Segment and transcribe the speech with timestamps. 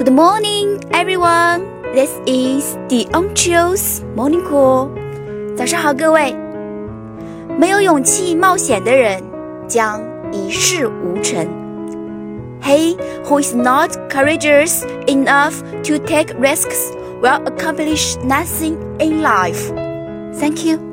[0.00, 1.60] Good morning, everyone.
[1.92, 4.88] This is the Onchio's Morning Call.
[5.54, 6.34] 早上好，各位。
[7.58, 9.22] 没有勇气冒险的人
[9.68, 10.00] 将
[10.32, 11.46] 一事无成。
[12.62, 19.70] He who is not courageous enough to take risks will accomplish nothing in life.
[20.40, 20.89] Thank you.